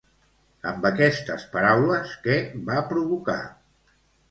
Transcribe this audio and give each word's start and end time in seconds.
Amb 0.71 0.87
aquestes 0.89 1.45
paraules, 1.57 2.17
què 2.25 2.39
va 2.73 2.83
provocar? 2.95 3.39